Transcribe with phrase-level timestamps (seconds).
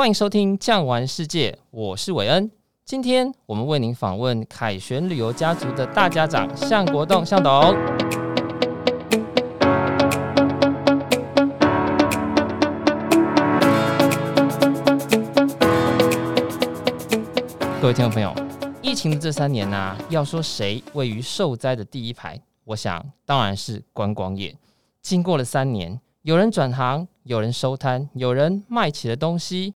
[0.00, 2.50] 欢迎收听《酱玩世界》，我是韦恩。
[2.86, 7.74] 今天我们为您访问凯旋旅游家族的大家长向国栋向董。
[17.78, 18.34] 各位听众朋友，
[18.80, 24.56] 疫情的这三年呢、啊，要说谁位于受灾的第一排，我想当然是观光业。
[25.02, 29.74] 经过了三年，有人转行，有人收摊，有人卖起了东西，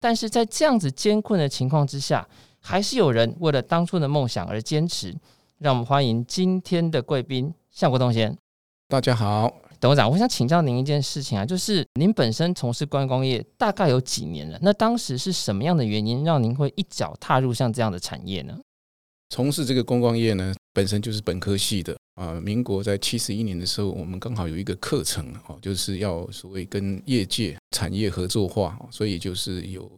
[0.00, 2.26] 但是在这样子艰困的情况之下，
[2.60, 5.14] 还是有人为了当初的梦想而坚持。
[5.58, 8.36] 让我们欢迎今天的贵宾向国栋先。
[8.88, 14.58] 大家好，董事长，我想请教您一件事情啊，就是您本身从事观光业大概有几年了？
[14.60, 18.58] 那当时是什么样的原因让您会一脚踏入像这样的产业呢？
[19.30, 22.40] 从事这个观光业呢，本身就是本科系的啊。
[22.40, 29.90] 民国在七十一年的时候，我们刚好有一个课程哦，就是要所谓跟业界产业合作化，所以就是有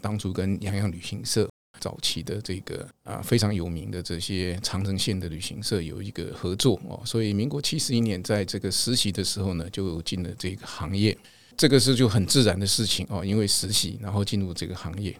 [0.00, 1.50] 当初跟洋洋旅行社
[1.80, 11.16] 早期的这个啊非常有名的这些长城线的旅行社有一个合作哦，所以民国七十一年在这个实习的时候呢，就进了这个行业。
[11.54, 15.14] 这个是就很自然的事情哦，因为实习然后进入这个行业。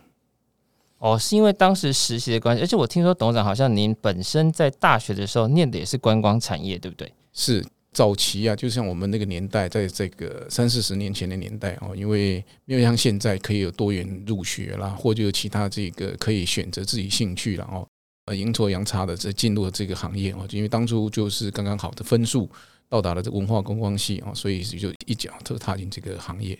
[1.02, 7.12] 哦，是因为当时实习的关系，而且我听说董事长好像您本身在大学的时候念的也是观光产业，对不对？
[7.32, 17.84] 是早期啊，就像我们那个年代，在这个三四十年前的年代哦，因为没有像现在可以有多元入学啦，或者有其他这个可以选择自己兴趣了哦，
[18.26, 22.48] 呃，阴错阳差的这进入了这个行业哦，因为当初就是刚刚好的分数
[22.88, 26.56] 到达了这文化观光系哦，所以就一脚就踏进这个行业。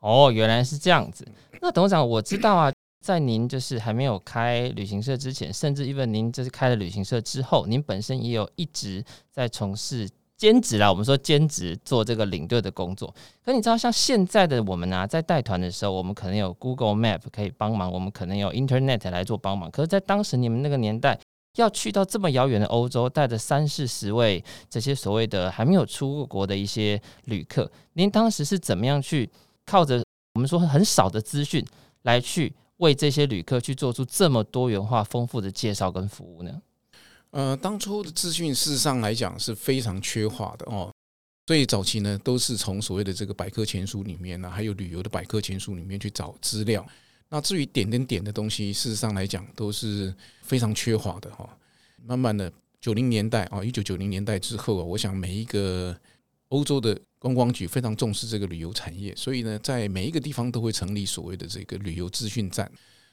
[0.00, 1.24] 哦，原来是这样子。
[1.60, 2.72] 那董事长，我知道啊。
[3.02, 10.88] 在您就是还没有开旅行社之前，甚至因为您就是开了旅行社之后，您本身也有一直在从事兼职啦。
[10.88, 13.12] 我们说兼职做这个领队的工作。
[13.44, 19.68] 可你知道，像现在的我们、啊，在带团的时候，我们可能有 Google Map 可以帮忙，我们可能有 Internet 来做帮忙。
[19.68, 21.18] 可是，在当时你们那个年代，
[21.56, 29.28] 要去到这么遥远的欧洲，带着三四十位这些所谓的还没有出过国的一些旅客，您当时是怎么样去
[29.66, 30.02] 靠着
[30.34, 31.66] 我们说很少的资讯
[32.02, 32.54] 来去？
[32.82, 36.62] 为这些旅客去做出这么多元化、丰富的介绍跟服务呢？
[37.30, 40.92] 呃，当初的资讯事实上来讲是非常缺乏的哦，
[41.46, 46.84] 所以早期呢都是从所谓的这个百科全书里面呢，还有旅游的百科全书里面去找资料。
[47.28, 50.12] 那至于点点点的东西，事实上来讲都是
[50.42, 51.48] 非常缺乏的哈。
[52.04, 55.96] 慢慢的，九零年代啊，一九九零年代之后啊，我想每一个
[56.52, 56.96] 欧洲的。
[57.22, 62.68] 观光局非常重视这个旅游产业，所以呢，在每一个地方都会成立所谓的这个旅游资讯站。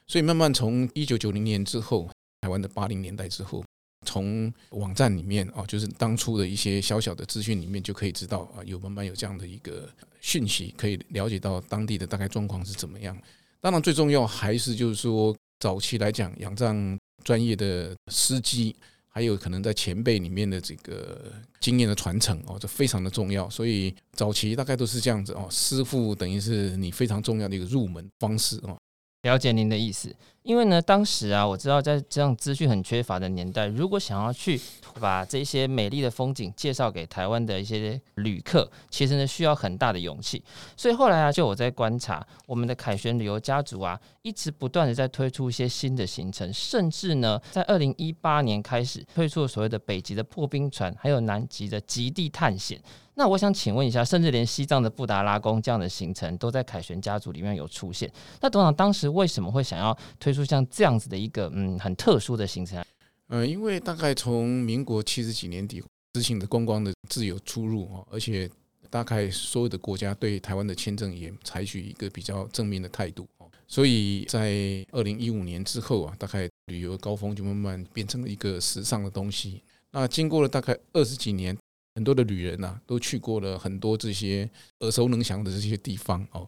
[0.08, 2.10] 所以慢慢从一九九零年之后，
[2.42, 3.64] 台湾的八零年代之后，
[4.08, 9.88] 从网站里面啊，就是当初的一些小小的资讯里面，就可以知道啊，有慢慢有这样的一个
[10.22, 13.16] 讯息，可以了解到当地的大概状况是怎么样。
[13.62, 18.76] 当然，最重要还是就是说，早期来讲，仰仗专业的司机。
[19.12, 23.50] 还有可能在前辈里面的这个经验的传承哦，这非常的重要。
[23.50, 28.78] 所以早期大概都是这样子哦，师傅等于是你非常重要的一个入门方式哦。
[29.24, 30.16] 了解您的意思，
[30.50, 34.60] 因为呢，当时啊，我知道在这样资讯很缺乏的年代，如果想要去
[35.00, 40.44] 把这些美丽的风景介绍给台湾的一些旅客，其实呢，需要很大的勇气。
[40.76, 52.82] 所以后来啊，就我在观察，我们的凯旋旅游家族啊，一直不断的在推出一些新的行程，甚至呢，在二零一八年开始推出了所谓的北极的破冰船，还有南极的极地探险。
[53.16, 58.10] 那我想请问一下，甚至连西藏的布达拉宫这样的行程都在凯旋家族里面有出现。
[58.40, 62.82] 那董事长当时为什么会想要推出就像这样子的一个嗯很特殊的行程？
[63.28, 65.84] 呃，因为大概从民国七十几年底
[66.16, 68.50] 实行的观光的自由出入哦，而且
[68.90, 73.28] 大概所有的国家对台湾的签证也采取一个比较正面的态度，
[73.68, 79.62] 所以在二零一五年之后啊，大概旅游高峰就慢慢变成了一个时尚的东西。
[79.92, 81.58] 那经过了大概二十几年。
[81.96, 86.48] 很多的旅人呐，都去过了很多这些耳熟能详的这些地方哦。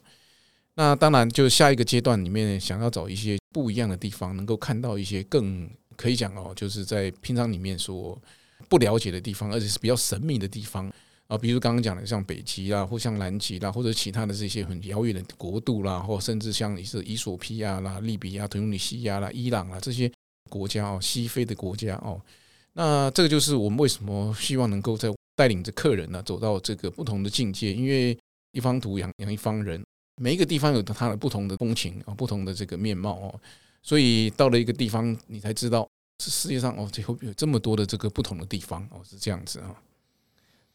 [0.75, 8.19] 那当然，就下一个阶段里面，想要找一些不一样的地方，能够看到一些更可以讲哦，就是在平常里面所
[8.69, 10.91] 不了解的地方，而且是比较神秘的地方
[11.27, 11.37] 啊。
[11.37, 20.11] 比如刚刚讲的，像北极啦，或像南极啦，或者其他的这些很遥远的国度啦，或甚至像是伊索比亚啦、利比亚、突尼西亚啦、伊朗啦这些
[20.49, 22.21] 国家哦，西非的国家哦。
[22.73, 28.17] 那这个就是我们为什么希望能够在带领着客人呢，走到这个不同的境界，因为
[28.53, 29.83] 一方土养养一方人，
[30.21, 33.39] 每一个地方有它的不同的风情啊，不同的这个面貌哦，
[33.81, 35.89] 所以到了一个地方，你才知道
[36.19, 39.75] 这世界上哦，最后有这么多的这个不同的地方哦，是这样子啊。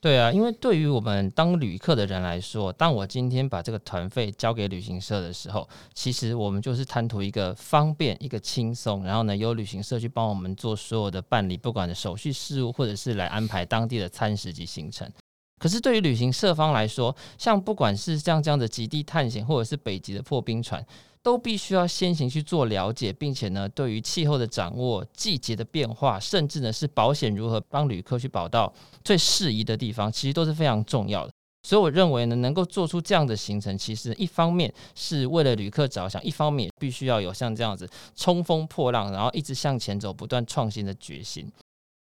[0.00, 15.10] 对啊，因为对于我们当旅客的人来说，当我今天把这个团费交给旅行社的时候，其实我们就是贪图一个方便、一个轻松，然后呢，由旅行社去帮我们做所有的办理，不管的手续事务，或者是来安排当地的餐食及行程。
[15.58, 20.85] 可是对于旅行社方来说，像不管是像这样的极地探险，或者是北极的破冰船，
[21.23, 28.70] 都必须要先行去做了解，并且呢，对于气候的掌握、季节的变化，甚至呢是保险如何帮旅客去保到
[29.03, 31.32] 最适宜的地方，其实都是非常重要的。
[31.67, 41.50] 所以我认为呢，能够做出这样的行程，其实一方面是为了旅客着想，一方面必须要有像这样子冲锋破浪，然后一直向前走、不断创新的决心。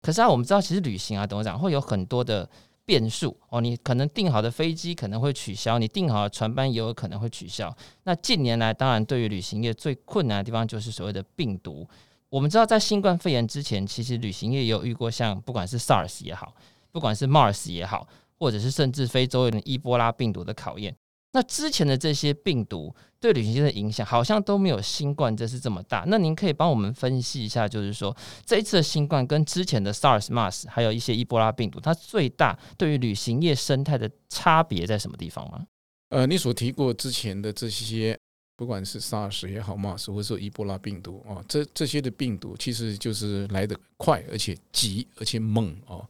[0.00, 2.48] 可是啊，我们知道，其实旅行啊，怎么讲，会有很多的。
[2.84, 7.74] 变数哦，你可能订好的飞机可能会取消，你订好的船班也有可能会取消。
[8.04, 11.88] 那近年来，当然对于旅行业最困难的地方就是所谓的病毒。
[12.28, 16.54] 我们知道，在新冠肺炎之前，其实旅行业也有遇过像不管是 SARS 也好，
[16.90, 18.08] 不管是 MARS 也好，
[18.38, 20.96] 或者是甚至非洲的伊波拉病毒的考验。
[21.32, 26.04] 那之前的这些病毒对旅行业的影响好像都没有新冠这次这么大。
[26.06, 28.14] 那您可以帮我们分析一下，就是说
[28.44, 35.64] 这一次的新冠跟之前的 SARS、MERS 还有一些伊波拉病毒，它最大对于旅行业生态的差别在什么地方吗？
[36.10, 38.18] 呃，你所提过之前的这些，
[38.58, 46.06] 不管是 SARS 也好，MERS 或者说伊波拉病毒啊，这这些的病毒其实就是来得快，而且急，而且猛哦。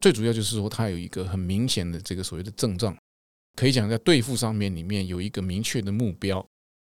[0.00, 2.96] 最主要就是说它有一个很明显的这个所谓的症状。
[3.56, 6.44] 可以讲，在对付上面里面有一个明确的目标。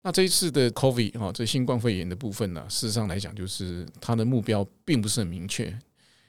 [0.02, 5.76] 那这一次的 COVID 哈，这新冠肺炎的部分呢，事实上来讲，就是它的目标并不是很明确，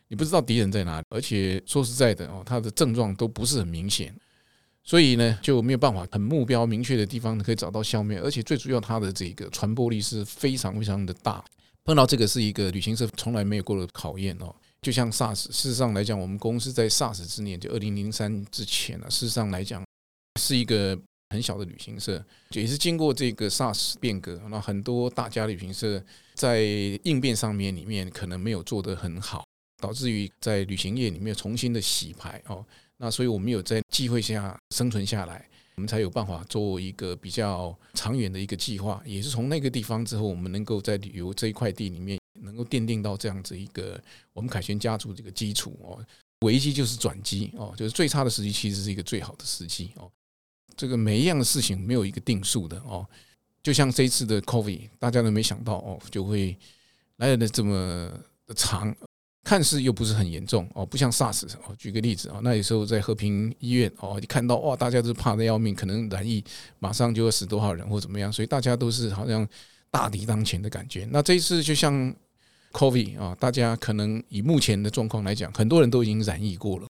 [0.07, 4.13] 你不知道敌人在哪里，而且说实在的哦，它的症状都不是很明显，
[4.83, 11.43] 所以呢就没有办法很目标明确的地方可以找到消灭，而且最主要它的这个传播力是非常非常的大。
[11.85, 19.83] 碰到这个是一个旅行社从来没有过的考验哦，就像 SARS，事实上来讲，我们公司在 SARS 之年，就二零零三之前呢，事实上来讲。
[20.39, 20.97] 是一个
[21.29, 26.03] 很小的旅行社，也是经过这个 SARS 变革，那很多大家旅行社
[26.33, 26.61] 在
[27.03, 29.45] 应变上面里面可能没有做得很好，
[29.77, 32.65] 导致于在旅行业里面重新的洗牌哦。
[32.97, 39.01] 那所以我们有在机会下生存下来，我们才有办法做一个比较长远的一个计划。
[39.05, 44.01] 也是从那个地方之后，我们能够在旅游这一块地里面能够奠定到这样子一个
[44.33, 46.03] 我们凯旋家族这个基础哦。
[46.45, 50.09] 危机就是转机哦，就是最差的时机其实是一个最好的时机哦。
[50.79, 53.05] 这个每一样的事情没有一个定数的哦，
[53.61, 56.57] 就像这一次的 COVID，大家都没想到哦，就会
[57.17, 58.09] 来的这么
[58.55, 58.95] 长，
[59.43, 61.75] 看似又不是很严重哦，不像 SARS 哦。
[61.77, 66.41] 举个例子啊，那有时候在和平医院哦，你看到哇，大家都怕得要命，可能染疫
[66.79, 69.45] 马上就要死多少人或怎么样，所以大家都是好像
[69.91, 71.05] 大敌当前的感觉。
[71.11, 72.15] 那这一次就像
[72.71, 76.87] COVID 啊，大家可能以目前的状况来讲，很多人都已经染疫过了，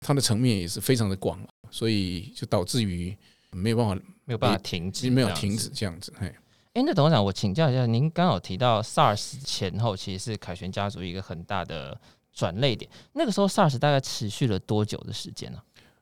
[0.00, 1.40] 它的层面也是非常的广。
[1.72, 3.16] 所以就导致于
[3.52, 3.94] 没有办法，
[4.24, 6.12] 没有办法停止，没有停止这样子。
[6.18, 6.26] 嘿，
[6.74, 12.00] 哎，那董事长，我请教一下，您刚好提到 SARS 前后其实是凯旋家族一个很大的
[12.32, 12.90] 转捩点。
[13.12, 15.58] 那个时候 SARS 大概持续了多久的时间呢？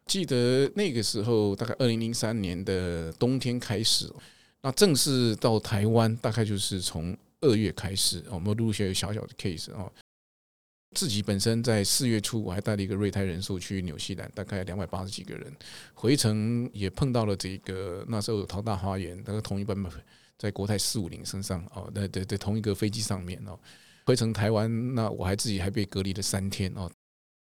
[0.06, 4.10] 记得那个时候大概二零零三年的冬天开始，
[4.62, 9.92] 那正式到台湾大概就是从二月开始，我们陆续有小小的 case 哦。
[10.94, 15.52] 自己本身在四月初，我还带了一个瑞泰人寿去纽西兰，大概两百八十几个人，
[15.94, 19.76] 回程也碰到了这个那时候有桃大花园，那个同一班
[20.38, 23.58] 在国泰四五零身上哦，在在在同一个飞机上面哦，
[24.06, 26.90] 回程台湾，那我还自己还被隔离了三天哦。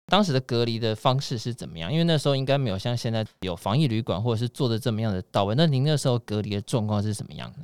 [0.07, 1.91] 当时的隔离的方式是怎么样？
[1.91, 5.55] 因为那时候应该没有像现在有防疫旅馆或者是做的这么样的到位。
[5.55, 7.59] 那您那时候隔离的状况是什么样的？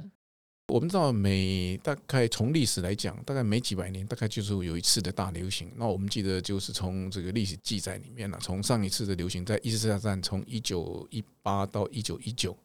[0.73, 5.71] 我们知道，每大概从历史来讲，大概每几百年，大概就是有一次的大流行。
[5.77, 12.55] 那我们记得，就是从这个历史记载里面呢，从上一次的流行，在一次大战，从一九一八到一九一九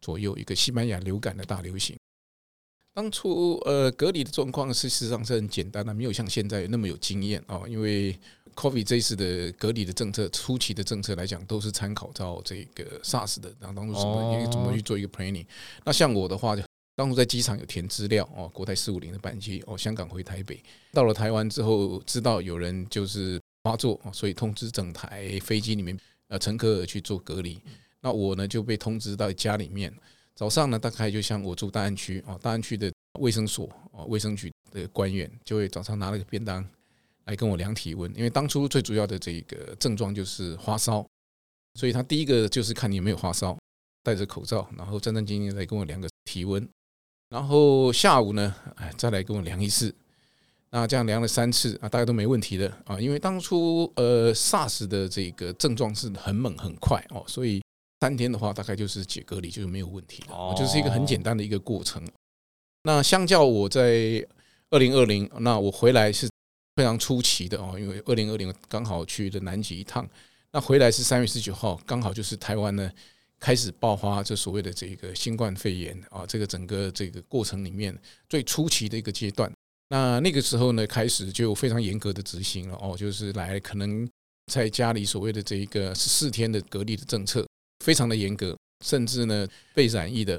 [0.00, 1.96] 左右，一个西班牙流感的大流行。
[2.94, 7.62] 当初呃，隔离的状况事实上是很简单的，没有像现在那么有经验啊。
[7.66, 8.16] 因为
[8.54, 15.46] COVID 这次的隔离的政策，初期的政策来讲，都是参考到这个 SARS 的，然后当初什么也怎么去做一个 planning。
[15.84, 16.62] 那像我的话就。
[16.98, 20.60] 当初在机场有填资料哦，国泰四五零的班机哦，香港回台北，
[20.92, 27.62] 到了台湾之后，知道有人就是发作，所以通知整台飞机里面呃乘客去做隔离。
[28.00, 29.94] 那我呢就被通知到家里面，
[30.34, 36.68] 早上呢大概就像我住大安区哦，大安区的卫生所哦，卫生局的官员就会早上拿了个便当
[37.26, 41.06] 来跟我量体温，因为当初最主要的这个症状就是发烧，
[41.74, 43.56] 所以他第一个就是看你有没有发烧，
[44.02, 46.68] 戴着口罩，然后战战兢兢来跟我量个体温。
[47.28, 49.94] 然后下午呢，哎，再来跟我量一次。
[50.70, 53.00] 那这样量了三次啊，大家都没问题的啊。
[53.00, 57.62] 因为当初呃 SARS 的这个症状是很猛很快哦，所以
[58.00, 62.02] 三天的话大概就是解隔离就是没有问题的，就是一个很简单的一个过程。
[62.82, 64.24] 那相较我在
[64.70, 66.28] 二零二零，那我回来是
[66.76, 70.06] 非常出奇的哦，因为二零二零刚好去的南极一趟，
[70.52, 72.90] 那回来是三月十九号，刚好就是台湾呢
[73.40, 77.96] 开始爆发这所谓的这个新冠肺炎啊，这个整个这个过程里面
[78.28, 79.50] 最初期的一个阶段。
[79.90, 84.06] 那那个时候呢，开始就非常严格的执行了哦，就是来可能
[84.52, 87.46] 在家里所谓的这一个十四天的隔离的政策，
[87.84, 90.38] 非常的严格，甚至呢被染疫的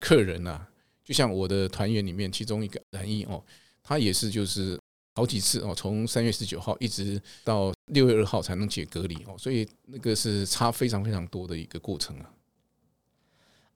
[0.00, 0.66] 客人呐，
[1.04, 3.44] 就像我的团员里面其中一个染疫哦，
[3.82, 4.76] 他也是就是
[5.14, 12.30] 好几次哦，从三月十九号一直到六月二号才能解隔离哦，所以那个是差非常非常多的一个过程啊。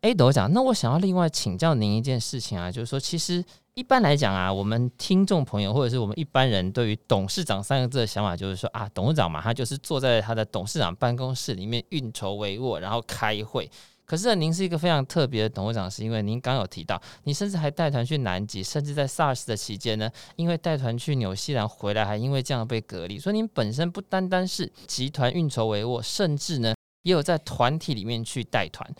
[0.03, 3.43] 哎，董事长，那我想要另外请教您一件事情啊，就是说，其实
[3.75, 13.71] 一般来讲啊，我们听众朋友或者是我们一般人对于董事长三个字的想法，就是说啊，董事长嘛，他就是坐在他的董事长办公室里面运筹帷幄，然后开会。
[14.05, 23.21] 可是呢，您是一个非常特别的董事长，是因为您刚有提到，你甚至还带团去南极，甚至在 SARS 的期间呢，因为带团去纽西兰回来，还因为这样被隔离。
[23.21, 28.93] 所以您本身不单单是集团运筹帷幄，甚至呢，也有在团体里面去带团。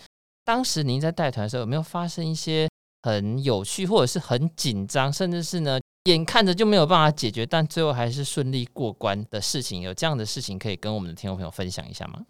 [0.45, 2.69] 当时您在带团的时候，有没有发生一些
[3.03, 9.83] 很有趣，或者是很紧张，甚至是呢，眼看着就没有办法解决，但最后还是顺利过关的事情？
[9.83, 12.25] 有这样的事情可以跟我们的听众朋友分享一下吗？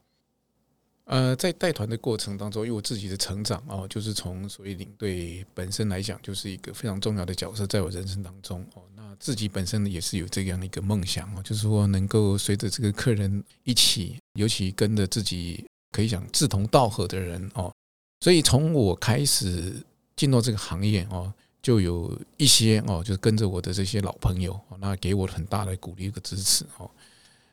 [1.05, 17.73] 呃，在带团的过程当中，因为我自己的成长哦，就是从所谓领队本身来讲，就是一个非常重要的角色，在我人生当中哦，那自己本身也是有这样的一个梦想哦，就是说能够随着这个客人一起，尤其跟着自己可以讲志同道合的人哦。
[18.23, 19.75] 所以从我开始
[20.15, 26.89] 进入这个行业哦，就有一些哦，就是跟着我的这些老朋友，那给我很大的鼓励和支持哦。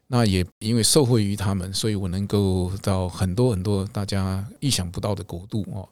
[0.05, 5.89] 那也因为受惠于他们，所以我能够到很多很多大家意想不到的国度哦。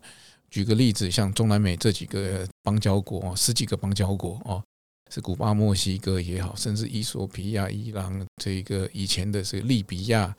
[0.51, 4.63] 举个例子，像中南美这几个邦交国哦，十几个邦交国哦，
[5.11, 10.35] 是古巴、墨西哥也好，甚至伊索比亚、伊朗这个以前的是利比亚、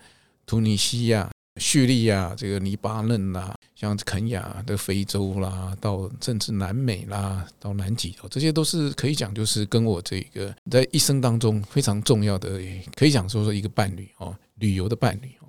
[0.46, 1.28] 突尼西亚。
[1.60, 12.60] 叙利亚、这个黎巴嫩啦，像肯亚的非洲啦，到甚至南美啦，到南极哦，这些都是可以讲，就是跟我这个在一生当中非常重要的，
[12.96, 15.46] 可以讲说说一个伴侣哦，旅游的伴侣哦。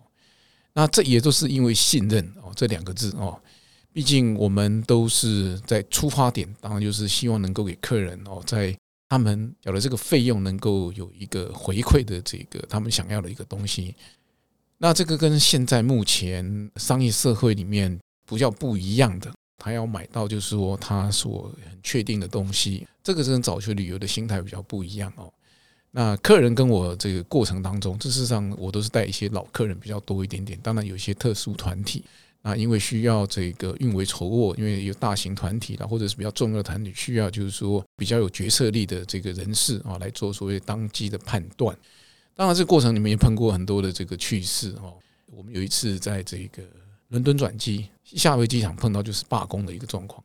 [0.74, 3.36] 那这也都是因为信任哦，这两个字哦，
[3.92, 8.78] 毕竟我们都是在出发点，当然就是希望能够给客人哦，在
[9.10, 13.96] 他们有了这个费用能够有一个回馈的这个他们想要的一个东西。
[14.78, 25.34] 那这个跟现在目前商业社会里面比较不一样的，他要买到就是说他所很确定的东西，这个跟早期旅游的心态比较不一样哦。
[25.92, 32.04] 那客人跟我这个过程当中，事实上我都是带一些老客人比较多一点点，当然有一些特殊团体，
[32.44, 41.76] 那因为需要这个运维筹握，因为有大型团体啦，或者是比较重要的团体，需要就是说比较有决策力的这个人士啊来做所谓当机的判断。
[42.36, 44.94] 当然，这个过程里面也碰过很多的这个趣事哦。
[45.32, 46.64] 我们有一次在这个
[47.10, 50.24] 伦敦转机，夏威机场碰到就是罢工的一个状况，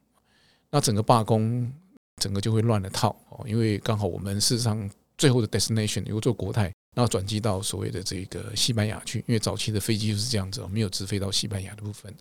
[0.70, 1.70] 那整个罢工
[2.20, 3.44] 整个就会乱了套哦。
[3.48, 4.88] 因为刚好我们事实上
[5.18, 6.64] 最后的 destination 有做国泰，
[6.94, 12.14] 然后转机到所谓的这个西班牙去，因为早期的飞机就是这样子，没有直飞到西班牙的部分。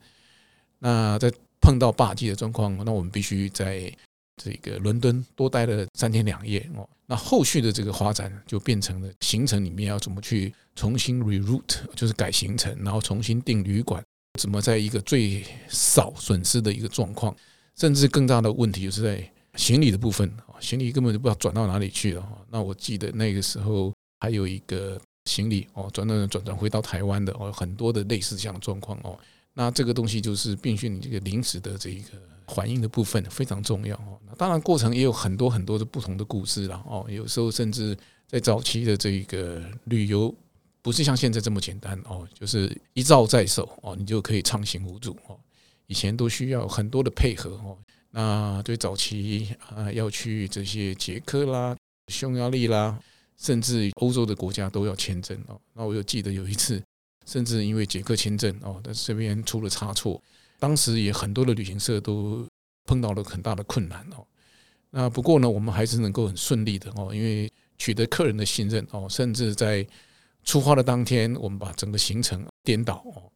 [0.79, 3.91] 那在碰到罢机的状况，那我们必须在
[4.41, 6.87] 这个伦敦多待了三天两夜哦。
[7.05, 14.03] 那后续的这个发展就变成了行程里面要怎么去重新 reroute，就是改行程，然后重新订旅馆，
[14.39, 17.35] 怎么在一个最少损失的一个状况，
[17.75, 22.27] 甚至更大的问题就是在行李的部分，行李根本就不知道转到哪里去了。
[22.49, 29.17] 那我记得那个时候还有一个行李哦，转转转转回到台湾的哦，很多的类似这样的状况哦。
[29.53, 32.09] 那这个东西就是必须你这个临时的这一个。
[32.49, 34.19] 反应的部分非常重要哦。
[34.27, 37.05] 那当然，过程也有很多很多的不同的故事了哦。
[37.09, 37.97] 有时候甚至
[38.27, 40.31] 在早期的这一个旅游，
[40.83, 45.39] 不是像现在这么简单哦，就是一照在手哦，你就可以畅行无阻哦。
[45.87, 47.75] 以前都需要很多的配合哦。
[48.11, 51.75] 那对早期啊，要去这些捷克啦、
[52.09, 52.99] 匈牙利啦，
[53.37, 55.59] 甚至欧洲的国家都要签证哦。
[55.73, 56.83] 那我又记得有一次，
[57.25, 60.21] 甚至因为捷克签证哦，但这边出了差错。
[60.59, 62.45] 当时也很多的旅行社都
[62.85, 64.25] 碰到了很大的困难哦。
[64.91, 69.85] 那不过呢，我们还是能够很顺利的哦，因为取得客人的信任哦，甚至在
[70.43, 73.31] 出发的当天，我们把整个行程颠倒哦。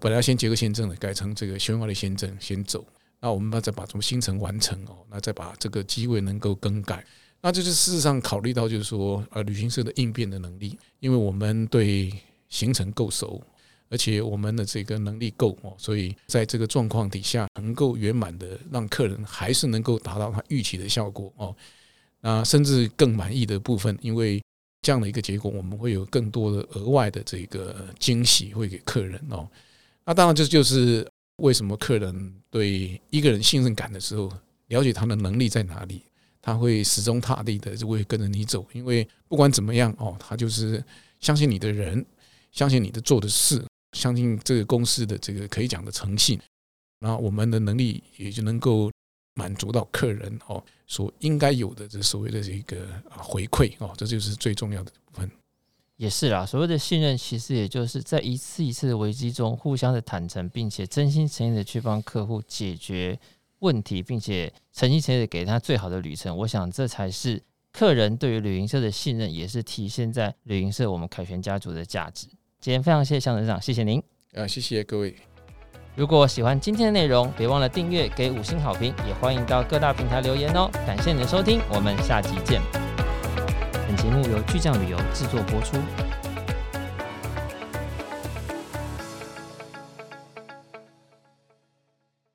[0.00, 2.84] 本来要先捷克签证的，改成这个匈牙利签证先走。
[3.20, 7.04] 那我们把再把什么行程完成哦，那再把这个机位能够更改。
[7.40, 12.12] 那就是事实上考虑到就是说，呃，旅行社的应变的能力，因为我们对
[12.48, 13.42] 行程够熟，
[13.90, 21.54] 而且我们的这个能力够哦，所以在这个状况底下，能够圆满的让客人还是能够达到他预期的效果哦，
[22.20, 24.42] 那甚至更满意的部分，因为
[24.82, 29.48] 这样的一个结果，我们会有更多的额外的这个惊喜会给客人哦。
[30.04, 34.30] 那当然这就是为什么客人对一个人信任感的时候，
[34.66, 36.02] 了解他的能力在哪里，
[36.40, 40.82] 他会始终踏地的就会跟着你走，因为不管怎么样哦，他就是
[41.20, 42.04] 相信你的人，
[42.50, 46.40] 相信你的做的事，相信这个公司的这个可以讲的诚信，
[46.98, 48.90] 那我们的能力也就能够
[49.34, 55.30] 满足到客人哦所应该有的这所谓的这个回馈哦，这就是最重要的部分。
[55.96, 63.16] 也是啦，所谓的信任，其实也就是在一次一次的危机中，互相的坦诚，并且真心诚意的去帮客户解决
[63.60, 66.36] 问题，并且诚心诚意的给他最好的旅程。
[66.36, 72.26] 我想，这才是客人对于旅行社的信任，也是体现在旅行社我们凯旋家族的价值。
[72.60, 74.02] 今天非常谢谢象执行长，谢谢您。
[74.34, 75.31] 啊，谢谢各位。
[75.94, 80.70] 如果喜欢今天的内容，别忘了订阅，给五星好评，也欢迎到各大平台留言哦。
[80.86, 82.62] 感谢你的收听，我们下集见。
[83.86, 85.76] 本节目由巨匠旅游制作播出。